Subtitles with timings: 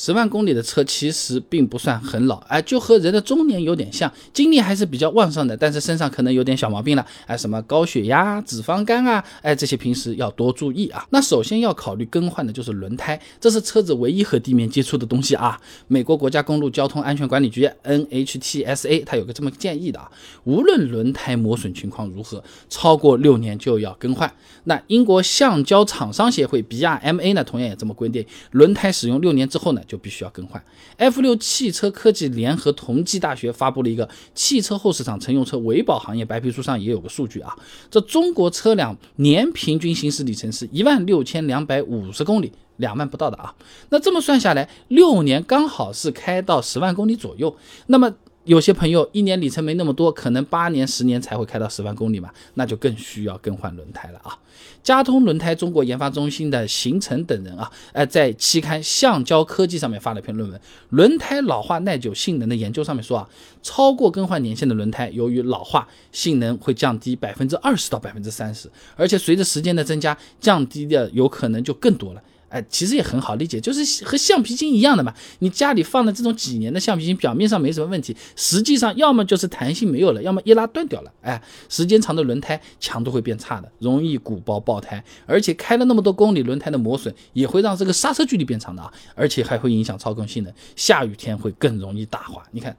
[0.00, 11.04] 十万公里的车其实并不算很老，哎，就和人的中年有点像，精力还是比较旺盛的，但是身上可能有点小毛病了，哎，什么高血压、脂肪肝啊，哎，这些平时要多注意啊。
[11.10, 15.60] 那首先要考虑更换的就是轮胎，这是车子唯一和地面接触的东西啊。
[15.88, 20.08] 美国国家公路交通安全管理局 NHTSA 它有个这么建议的啊，
[20.44, 22.40] 无论轮胎磨损情况如何，
[22.70, 24.32] 超过六年就要更换。
[24.62, 29.82] 那英国橡胶厂商协会 BRMA 呢，同样也这么规定，轮胎使用六年之后呢。
[29.88, 30.62] 就必须要更换。
[30.98, 37.56] F 六汽车科技联合同济大学发布了一个汽车后市场乘用车维保行业白皮书，上也有个数据啊，
[37.90, 43.54] 这中国车辆年平均行驶里程是一万六千两百五十公里，两万不到的啊。
[43.88, 47.56] 那这么算下来，六年刚好是开到十万公里左右。
[47.86, 48.12] 那么
[48.48, 54.36] 有些朋友一年里程没那么多，可能八年、十年才会开到十万公里嘛，那就更需要更换轮胎了啊。
[54.82, 63.28] 佳通轮胎中国研发中心的邢晨等人啊，呃，在期刊《橡胶科技》上面发了篇论文，《轮胎老化耐久性能的研究》上面说啊，
[63.62, 72.22] 超过更换年限的轮胎，由于老化，性能会降低百分之二十到百分之三十，而且随着时间的增加，降低的有可能就更多了。
[72.48, 75.12] 哎，其实也很好理解，就是和橡皮筋一样的嘛。
[75.40, 81.12] 你家里放的这种几年的橡皮筋，表面上没什么问题，实际上要么就是弹性没有了，要么一拉断掉了。
[81.20, 92.42] 哎，时间长的轮胎强度会变差的，容易鼓包爆胎，而且开了那么多公里，轮胎的磨损也会让这个刹车距离变长的啊，而且还会影响操控性能，下雨天会更容易打滑。
[92.50, 92.74] 你看，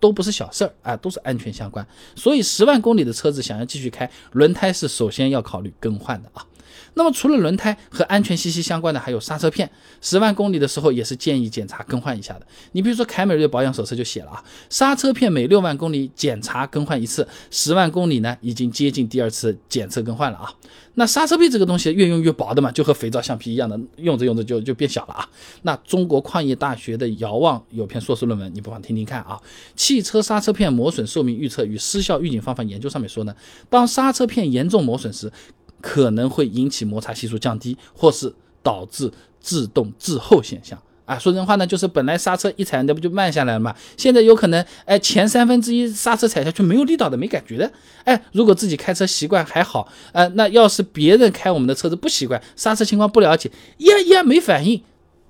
[0.00, 1.86] 都不是小事儿啊，都是安全相关。
[2.14, 6.42] 所以十万公里的车子想要继续开，轮胎是首先要考虑更换的啊。
[6.94, 9.70] 那么除了轮胎和安全息息相关的，还有刹车片。
[10.00, 12.46] 十万公里的时候也是建议检查更换一下的。
[12.72, 20.52] 你比如说凯美瑞保养手册就写了啊，刹车片每六万公里检查更换一次，十万公里呢已经接近第二次检测更换了啊。
[20.94, 25.28] 那刹车片这个东西越用越薄的嘛，就和肥皂橡皮一样的，用着用着就就变小了啊。
[25.62, 29.38] 那中国矿业大学的姚望有篇硕士论文，你不妨听听看啊。
[29.76, 33.34] 汽车刹车片磨损寿命预测与失效预警方法研究上面说呢，
[33.68, 35.30] 当刹车片严重磨损时。
[35.80, 39.10] 可能会引起摩擦系数降低，或是导致
[39.40, 41.18] 自动滞后现象啊。
[41.18, 43.74] 说人话呢，就是本来刹车一踩，那不就慢下来了吗？
[43.96, 47.70] 现在有可能，哎，前三分之一刹车踩下去没有力道的，没感觉的。
[48.04, 54.82] 哎，如果自己开车习惯还好，呃，那要是别人开我们的车子不习惯，刹车情况不了解，呀呀没反应，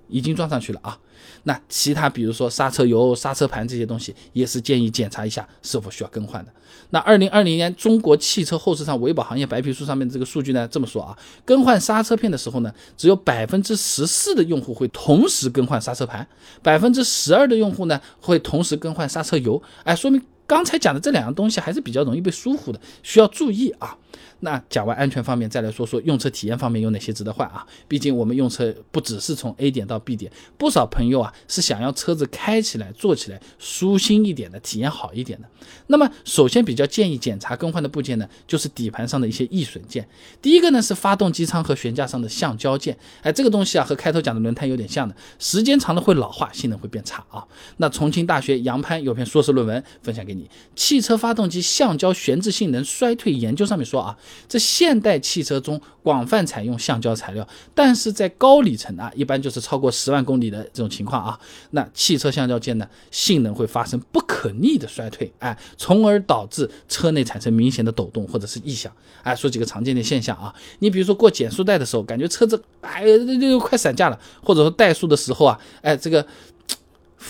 [0.09, 0.99] 已经撞上去了啊。
[1.44, 6.53] 那其他比如说刹车油、刹车盘这些东西，也是建议检查一下是否需要更换的。
[6.91, 16.26] 那二零二零年中国汽车后市场维保行业白皮书上面的这个数据呢，这么说啊，更换刹车片的时候呢，只有百分之十四的用户会同时更换刹车盘，
[16.62, 19.60] 百分之十二的用户呢会同时更换刹车油。
[19.84, 20.20] 哎，说明
[20.50, 23.97] 刚才讲的这两样东西还是比较容易被疏忽的，需要注意啊。
[24.41, 27.65] 那讲完安全方面，再来说说用车体验方面有哪些值得换啊？
[27.87, 35.47] 毕竟我们用车不只是从 A 点到 B 点，不少朋友啊是想要车子开起来、坐起来舒心一点的，体验好一点的。
[35.87, 40.09] 那么首先比较建议检查更换的部件呢，就是底盘上的一些易损件。
[40.43, 47.44] 第一个呢是发动机舱和悬架上的橡胶件，哎，这个东西啊和开头讲的轮胎有点像的，时间长了会老化，性能会变差啊。
[47.77, 50.40] 那重庆大学杨攀有篇硕士论文分享给你，
[50.77, 54.17] 《汽车发动机橡胶悬置性能衰退研究》上面说啊。
[54.49, 61.39] 这现代汽车中广泛采用橡胶材料，但是在高里程啊，一般就是超过十万公里的这种情况啊，
[61.71, 73.05] 那汽车橡胶件呢，性能会发生不可逆的衰退，哎，从而导致车内产生明显的抖动或者是异响，哎，说几个常见的现象啊，你比如说过减速带的时候，感觉车子哎，
[73.41, 76.27] 就快散架了，或者说怠速的时候啊，哎，这个。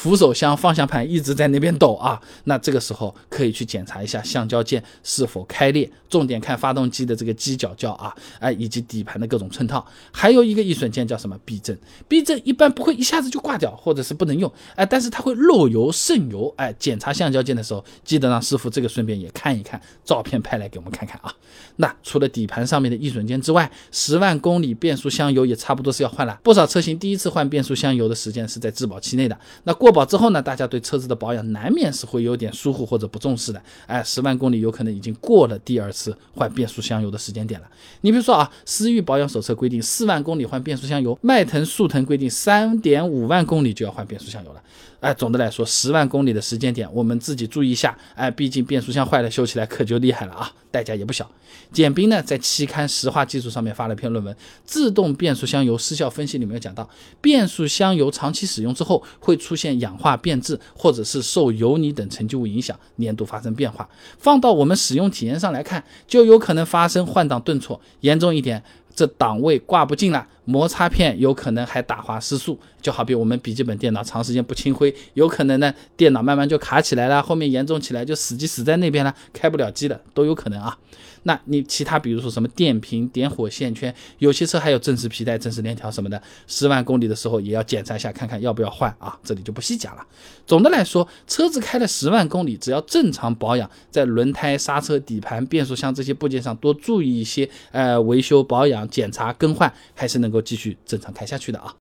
[0.00, 9.86] 扶手箱、方向盘一直在那边抖啊，那这个时候可以去检查一下橡胶件是否开裂，重点看发动机的这个机脚胶啊，哎，以及底盘的各种衬套。
[10.10, 11.78] 还有一个易损件叫什么避震，
[12.08, 21.30] 避震一般不会一下子就挂掉，或者是不能用，哎，但是它会漏油渗油，哎，检查橡胶件的时候，记得让师傅这个顺便也看一看，照片拍来给我们看看啊。
[21.76, 29.74] 那除了底盘上面的易损件之外，十万公里变速箱油也差不多是要换了，不少车型第一次换变速箱油的时间是在质保期内的，那。
[29.80, 33.60] 过过保之后呢，大家对车子的保养难免是会有点疏忽或者不重视的。
[33.87, 37.66] 哎，十万公里有可能已经过了第二次换变速箱油的时间点了。
[38.03, 44.63] 你比如说啊，思域保养手册规定四万公里换变速箱油，迈腾、速腾规定三点五万公里就要换变速箱油了。
[45.01, 47.98] 哎，总的来说，十万公里的时间点，我们自己注意一下。
[48.15, 51.30] 哎，毕竟变速箱坏了，修起来可就厉害了啊，代价也不小。
[51.72, 54.34] 简斌呢，在期刊《石化技术》上面发了篇论文，
[54.64, 56.88] 《自动变速箱油失效分析》里面有讲到，
[57.20, 63.88] 变速箱油长期使用之后会出现氧化变质，或者是受油泥等沉积物影响，粘度发生变化。
[64.18, 68.62] 放到我们使用体验上来看，就有可能发生换挡顿挫，严重一点，
[68.95, 70.27] 这档位挂不进了。
[70.45, 80.77] 摩擦片有可能还打滑失速，就好比我们笔记本电脑长时间不清灰，有可能呢电脑慢慢就卡起来了，后面严重起来就死机死在那边了，开不了机了，都有可能啊。
[81.24, 89.18] 那你其他比如说什么电瓶、点火线圈，有些车还有正时皮带、正时链条什么的，十万公里的时候也要检查一下，看看要不要换啊。
[89.22, 90.06] 这里就不细讲了。
[90.46, 101.74] 总的来说，车子开了十万公里，只要正常保养，在轮胎、刹车、底盘、变速箱这些部件上多注意一些，呃，维修保养、检查、更换，还是能够继续正常开下去的啊。